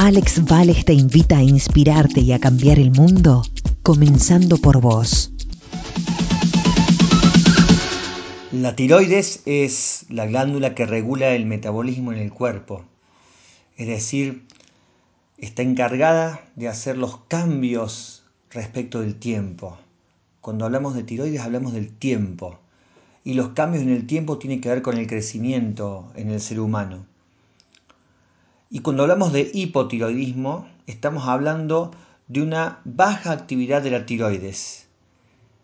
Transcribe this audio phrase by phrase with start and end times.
[0.00, 3.42] Alex Vales te invita a inspirarte y a cambiar el mundo,
[3.82, 5.32] comenzando por vos.
[8.52, 12.84] La tiroides es la glándula que regula el metabolismo en el cuerpo,
[13.76, 14.44] es decir,
[15.36, 18.22] está encargada de hacer los cambios
[18.52, 19.78] respecto del tiempo.
[20.40, 22.60] Cuando hablamos de tiroides hablamos del tiempo
[23.24, 26.60] y los cambios en el tiempo tienen que ver con el crecimiento en el ser
[26.60, 27.07] humano.
[28.70, 31.90] Y cuando hablamos de hipotiroidismo estamos hablando
[32.26, 34.88] de una baja actividad de la tiroides.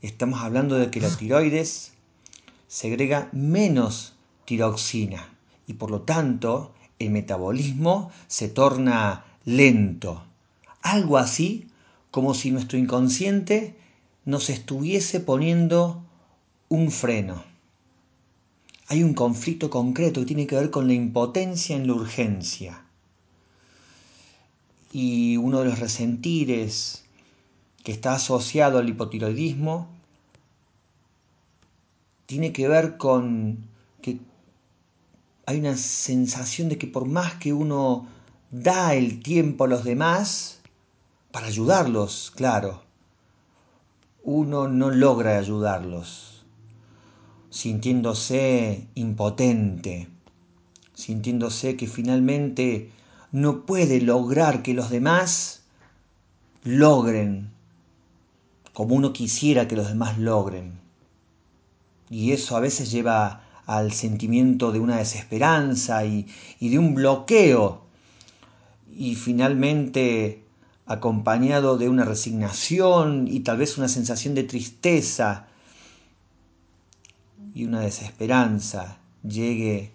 [0.00, 1.92] Estamos hablando de que la tiroides
[2.68, 4.14] segrega menos
[4.46, 5.28] tiroxina
[5.66, 10.24] y por lo tanto el metabolismo se torna lento.
[10.80, 11.68] Algo así
[12.10, 13.76] como si nuestro inconsciente
[14.24, 16.02] nos estuviese poniendo
[16.70, 17.44] un freno.
[18.88, 22.85] Hay un conflicto concreto que tiene que ver con la impotencia en la urgencia.
[24.98, 27.04] Y uno de los resentires
[27.84, 29.88] que está asociado al hipotiroidismo
[32.24, 33.58] tiene que ver con
[34.00, 34.20] que
[35.44, 38.08] hay una sensación de que por más que uno
[38.50, 40.60] da el tiempo a los demás,
[41.30, 42.80] para ayudarlos, claro,
[44.24, 46.46] uno no logra ayudarlos,
[47.50, 50.08] sintiéndose impotente,
[50.94, 52.92] sintiéndose que finalmente
[53.32, 55.62] no puede lograr que los demás
[56.64, 57.56] logren
[58.76, 60.78] como uno quisiera que los demás logren.
[62.10, 66.26] Y eso a veces lleva al sentimiento de una desesperanza y,
[66.60, 67.86] de un bloqueo.
[68.94, 70.42] Y finalmente
[70.84, 75.46] acompañado de una resignación y tal vez una sensación de tristeza
[77.54, 79.92] y una desesperanza, llegue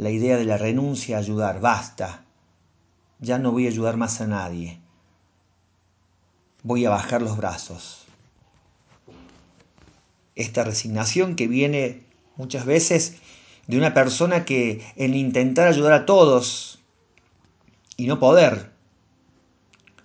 [0.00, 2.24] la idea de la renuncia a ayudar, basta,
[3.18, 4.80] ya no voy a ayudar más a nadie,
[6.62, 8.06] voy a bajar los brazos.
[10.36, 12.02] Esta resignación que viene
[12.36, 13.16] muchas veces
[13.66, 16.78] de una persona que en intentar ayudar a todos
[17.98, 18.72] y no poder,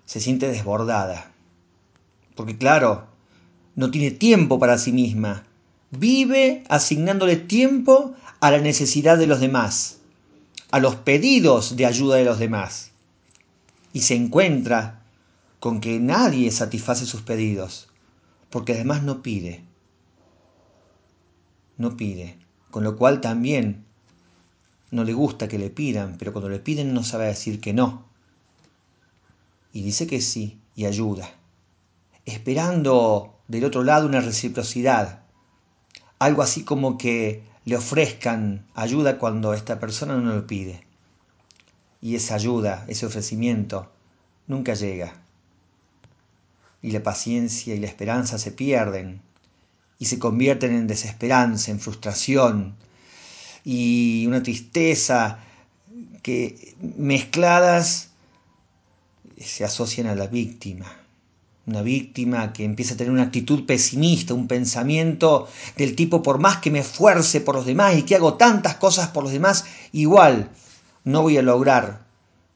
[0.04, 1.32] se siente desbordada.
[2.36, 3.08] Porque claro,
[3.76, 5.46] no tiene tiempo para sí misma.
[5.92, 8.14] Vive asignándole tiempo
[8.46, 9.98] a la necesidad de los demás,
[10.70, 12.92] a los pedidos de ayuda de los demás.
[13.92, 15.04] Y se encuentra
[15.60, 17.88] con que nadie satisface sus pedidos,
[18.52, 19.64] porque además no pide.
[21.78, 22.38] No pide.
[22.70, 23.86] Con lo cual también
[24.92, 28.06] no le gusta que le pidan, pero cuando le piden no sabe decir que no
[29.74, 31.30] y dice que sí y ayuda,
[32.26, 35.24] esperando del otro lado una reciprocidad,
[36.18, 40.84] algo así como que le ofrezcan ayuda cuando esta persona no lo pide.
[42.02, 43.92] Y esa ayuda, ese ofrecimiento,
[44.48, 45.14] nunca llega.
[46.82, 49.22] Y la paciencia y la esperanza se pierden
[49.98, 52.76] y se convierten en desesperanza, en frustración
[53.64, 55.40] y una tristeza
[56.22, 58.12] que mezcladas
[59.40, 61.05] se asocian a la víctima.
[61.68, 66.58] Una víctima que empieza a tener una actitud pesimista, un pensamiento del tipo por más
[66.58, 70.52] que me esfuerce por los demás y que hago tantas cosas por los demás, igual
[71.04, 72.06] no voy a lograr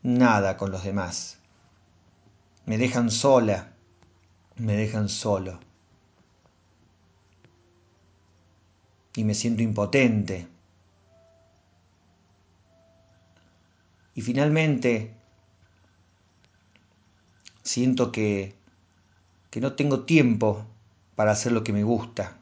[0.03, 1.37] nada con los demás.
[2.65, 3.73] Me dejan sola,
[4.57, 5.59] me dejan solo.
[9.15, 10.47] Y me siento impotente.
[14.13, 15.15] Y finalmente
[17.63, 18.55] siento que,
[19.49, 20.65] que no tengo tiempo
[21.15, 22.37] para hacer lo que me gusta,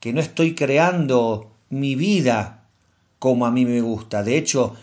[0.00, 2.64] que no estoy creando mi vida
[3.18, 4.22] como a mí me gusta.
[4.22, 4.76] De hecho,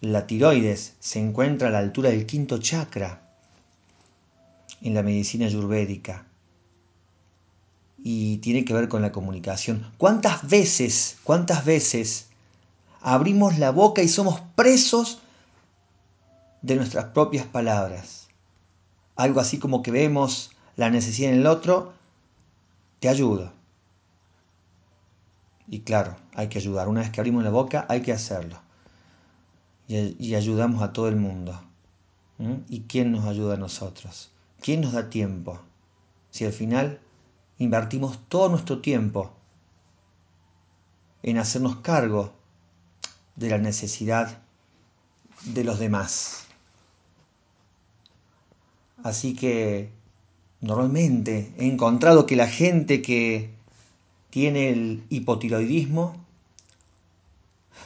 [0.00, 3.22] la tiroides se encuentra a la altura del quinto chakra
[4.82, 6.26] en la medicina ayurvédica
[8.02, 9.90] y tiene que ver con la comunicación.
[9.96, 12.26] ¿Cuántas veces, cuántas veces
[13.04, 15.18] abrimos la boca y somos presos
[16.62, 18.23] de nuestras propias palabras.
[19.16, 21.92] Algo así como que vemos la necesidad en el otro,
[23.00, 23.52] te ayudo.
[25.68, 26.88] Y claro, hay que ayudar.
[26.88, 28.60] Una vez que abrimos la boca, hay que hacerlo.
[29.86, 31.60] y, ayudamos a todo el mundo.
[32.68, 34.30] ¿Y quién nos ayuda a nosotros?
[34.60, 35.60] ¿Quién nos da tiempo?
[36.30, 37.00] Si al final
[37.58, 39.32] invertimos todo nuestro tiempo
[41.22, 42.32] en hacernos cargo
[43.36, 44.42] de la necesidad
[45.44, 46.43] de los demás.
[49.04, 49.90] Así que
[50.62, 53.50] normalmente he encontrado que la gente que
[54.30, 56.16] tiene el hipotiroidismo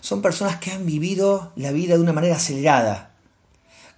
[0.00, 3.17] son personas que han vivido la vida de una manera acelerada,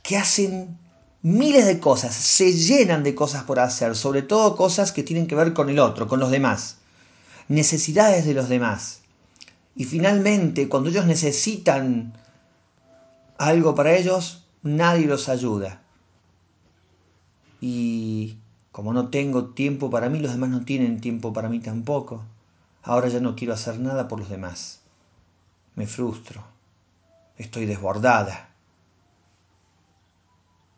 [0.03, 0.79] que hacen
[1.21, 5.35] miles de cosas, se llenan de cosas por hacer, sobre todo cosas que tienen que
[5.35, 6.79] ver con el otro, con los demás,
[7.49, 9.01] necesidades de los demás.
[9.77, 12.15] Y finalmente, cuando ellos necesitan
[13.37, 15.80] algo para ellos, nadie los ayuda.
[17.61, 18.39] Y
[18.73, 22.25] como no tengo tiempo para mí, los demás no tienen tiempo para mí tampoco.
[22.83, 24.81] Ahora ya no quiero hacer nada por los demás.
[25.75, 26.43] Me frustro.
[27.37, 28.49] Estoy desbordada.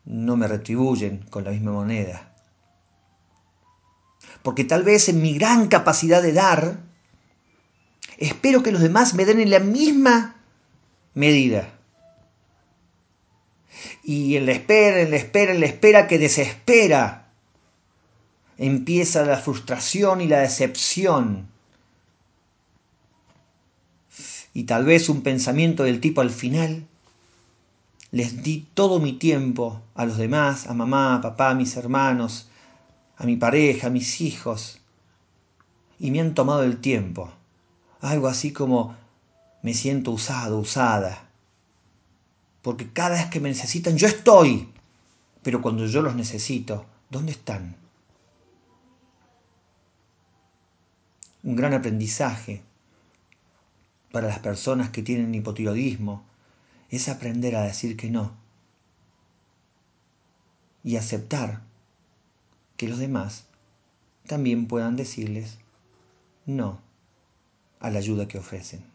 [0.05, 2.33] No me retribuyen con la misma moneda.
[4.41, 6.79] Porque tal vez en mi gran capacidad de dar,
[8.17, 10.35] espero que los demás me den en la misma
[11.13, 11.79] medida.
[14.03, 17.27] Y en la espera, en la espera, en la espera que desespera,
[18.57, 21.53] empieza la frustración y la decepción
[24.53, 26.85] y tal vez un pensamiento del tipo al final,
[28.11, 32.47] les di todo mi tiempo a los demás, a mamá, a papá, a mis hermanos,
[33.17, 34.79] a mi pareja, a mis hijos,
[35.99, 37.31] y me han tomado el tiempo.
[38.01, 38.95] Algo así como
[39.63, 41.29] me siento usado, usada.
[42.63, 44.69] Porque cada vez que me necesitan, yo estoy.
[45.43, 47.75] Pero cuando yo los necesito, ¿dónde están?
[51.43, 52.63] Un gran aprendizaje
[54.11, 56.23] para las personas que tienen hipotiroidismo
[56.89, 58.31] es aprender a decir que no
[60.83, 61.61] y aceptar
[62.77, 63.45] que los demás
[64.27, 65.57] también puedan decirles
[66.45, 66.79] no
[67.79, 68.92] a la ayuda que ofrecen.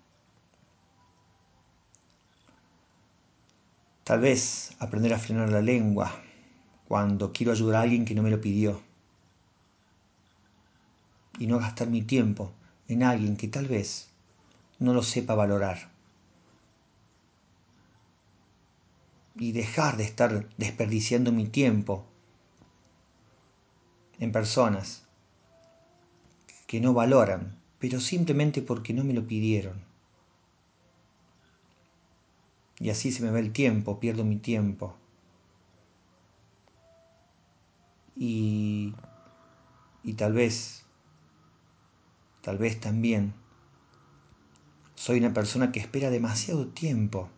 [4.09, 6.11] Tal vez aprender a frenar la lengua
[6.87, 8.81] cuando quiero ayudar a alguien que no me lo pidió.
[11.39, 12.51] Y no gastar mi tiempo
[12.89, 14.09] en alguien que tal vez
[14.79, 15.91] no lo sepa valorar.
[19.37, 22.07] Y dejar de estar desperdiciando mi tiempo
[24.19, 25.03] en personas
[26.67, 29.88] que no valoran, pero simplemente porque no me lo pidieron.
[32.81, 34.95] Y así se me va el tiempo, pierdo mi tiempo.
[38.17, 38.95] Y,
[40.03, 40.85] y tal vez,
[42.43, 43.35] tal vez también
[44.95, 47.29] soy una persona que espera demasiado tiempo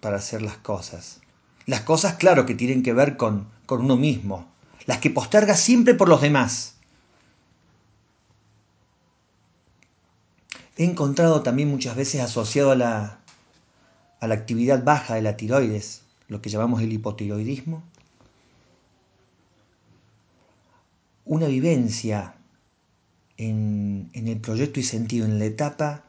[0.00, 1.20] para hacer las cosas.
[1.66, 4.50] Las cosas, claro, que tienen que ver con, con uno mismo.
[4.86, 6.76] Las que posterga siempre por los demás.
[10.76, 13.19] He encontrado también muchas veces asociado a la,
[14.20, 17.82] a la actividad baja de la tiroides, lo que llamamos el hipotiroidismo,
[21.24, 22.34] una vivencia
[23.36, 26.04] en, en el proyecto y sentido, en la etapa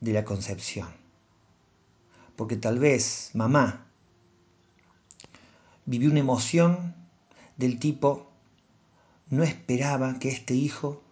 [0.00, 0.88] de la concepción.
[2.36, 3.86] Porque tal vez mamá
[5.86, 6.94] vivió una emoción
[7.56, 8.30] del tipo,
[9.28, 11.02] no esperaba que este hijo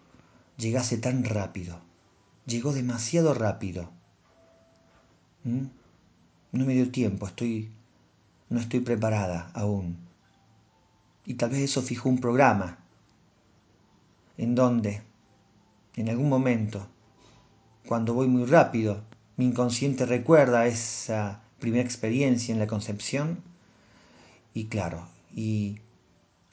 [0.57, 1.81] llegase tan rápido.
[2.47, 3.91] Llegó demasiado rápido.
[5.45, 5.67] ¿Mm?
[6.53, 7.71] No me dio tiempo, estoy,
[8.49, 9.97] no estoy preparada aún.
[11.27, 12.79] Y tal vez eso fijó un programa
[14.39, 15.03] en donde,
[15.97, 16.87] en algún momento,
[17.87, 19.03] cuando voy muy rápido,
[19.37, 23.43] mi inconsciente recuerda esa primera experiencia en la concepción
[24.55, 25.79] y claro, y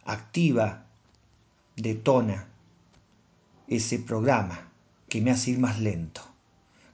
[0.04, 0.86] activa,
[1.76, 2.48] detona
[3.68, 4.70] ese programa
[5.10, 6.22] que me hace ir más lento,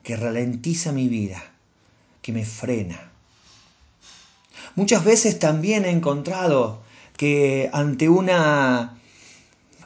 [0.03, 1.50] que ralentiza mi vida,
[2.21, 3.11] que me frena.
[4.75, 6.81] Muchas veces también he encontrado
[7.17, 8.97] que ante una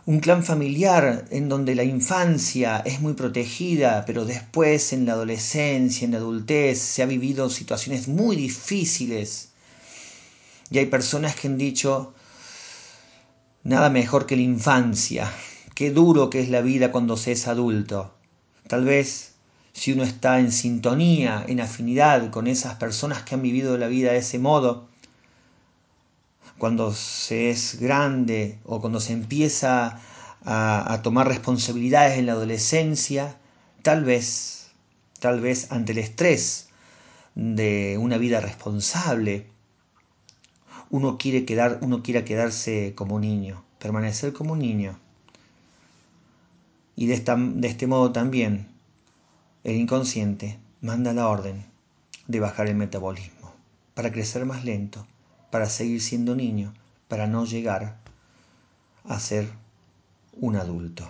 [0.06, 6.06] un clan familiar en donde la infancia es muy protegida, pero después en la adolescencia,
[6.06, 9.50] en la adultez, se ha vivido situaciones muy difíciles.
[10.70, 12.14] Y hay personas que han dicho,
[13.64, 15.32] nada mejor que la infancia,
[15.74, 18.14] qué duro que es la vida cuando se es adulto.
[18.68, 19.35] Tal vez
[19.76, 24.14] si uno está en sintonía, en afinidad con esas personas que han vivido la vida
[24.14, 24.88] de ese modo,
[26.58, 30.00] cuando se es grande o cuando se empieza
[30.46, 33.38] a, tomar responsabilidades en la adolescencia,
[33.82, 34.72] tal vez,
[35.20, 36.70] tal vez ante el estrés
[37.36, 39.48] de una vida responsable.
[40.90, 44.98] Uno quiere, quedar, uno quiere quedarse como niño, permanecer como un niño.
[46.96, 48.74] Y de, de este modo también
[49.66, 51.66] el inconsciente manda la orden
[52.28, 53.52] de bajar el metabolismo,
[53.96, 55.08] para crecer más lento,
[55.50, 56.72] para seguir siendo niño,
[57.08, 57.98] para no llegar
[59.06, 59.50] a ser
[60.34, 61.10] un adulto.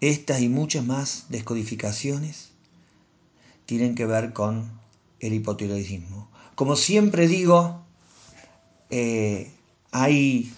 [0.00, 2.50] Estas y muchas más descodificaciones
[3.64, 4.68] tienen que ver con
[5.20, 6.28] el hipotiroidismo.
[6.56, 7.84] Como siempre digo,
[8.90, 9.52] eh,
[9.92, 10.52] hay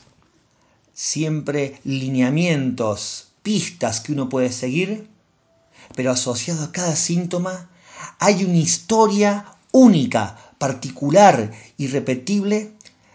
[0.95, 5.09] siempre lineamientos, pistas que uno puede seguir,
[5.95, 7.69] pero asociado a cada síntoma
[8.19, 12.73] hay una historia única, particular, irrepetible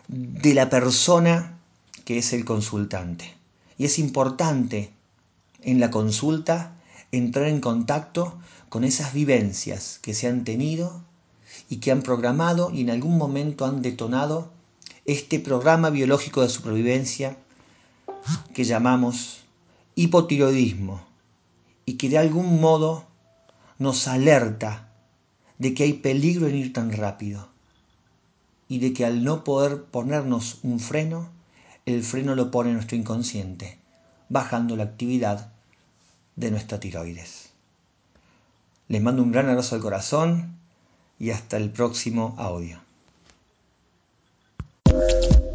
[0.08, 1.58] de la persona
[2.06, 3.36] que es el consultante.
[3.78, 4.92] Y es importante
[5.62, 6.76] en la consulta
[7.12, 11.02] entrar en contacto con esas vivencias que se han tenido
[11.70, 14.52] y que han programado y en algún momento han detonado
[15.06, 17.38] este programa biológico de supervivencia
[18.54, 19.40] que llamamos
[20.00, 21.01] hipotiroidismo
[21.86, 23.03] y que de algún modo
[23.79, 24.88] nos alerta
[25.58, 27.50] de que hay peligro en ir tan rápido
[28.70, 31.27] y de que al no poder ponernos un freno,
[31.86, 33.77] el freno lo pone nuestro inconsciente
[34.29, 35.51] bajando la actividad
[36.38, 37.50] de nuestra tiroides.
[38.88, 40.56] Les mando un gran abrazo al corazón
[41.20, 42.79] y hasta el próximo audio.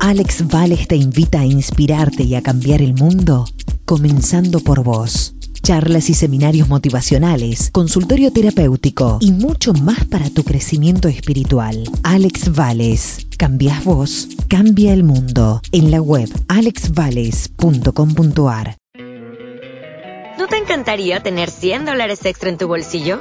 [0.01, 3.47] Alex Vales te invita a inspirarte y a cambiar el mundo,
[3.85, 5.35] comenzando por vos.
[5.63, 11.85] Charlas y seminarios motivacionales, consultorio terapéutico y mucho más para tu crecimiento espiritual.
[12.03, 15.61] Alex Vales Cambias vos, cambia el mundo.
[15.73, 18.77] En la web alexvales.com.ar.
[20.39, 23.21] ¿No te encantaría tener 100 dólares extra en tu bolsillo?